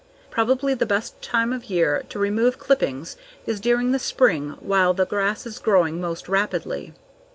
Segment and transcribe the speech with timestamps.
[0.31, 5.05] Probably the best time of year to remove clippings is during the spring while the
[5.05, 6.95] grass is growing most rapidly.